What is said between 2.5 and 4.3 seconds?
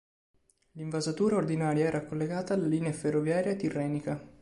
alla linea ferroviaria tirrenica.